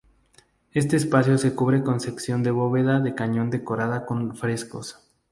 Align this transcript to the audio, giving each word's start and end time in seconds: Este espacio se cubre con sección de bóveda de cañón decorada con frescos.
Este 0.71 0.97
espacio 0.97 1.37
se 1.37 1.53
cubre 1.53 1.83
con 1.83 1.99
sección 1.99 2.41
de 2.41 2.49
bóveda 2.49 2.99
de 3.01 3.13
cañón 3.13 3.51
decorada 3.51 4.07
con 4.07 4.35
frescos. 4.35 4.97